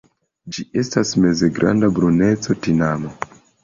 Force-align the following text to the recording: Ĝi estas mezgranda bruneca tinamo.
Ĝi 0.55 0.65
estas 0.85 1.13
mezgranda 1.27 1.93
bruneca 2.01 2.61
tinamo. 2.67 3.19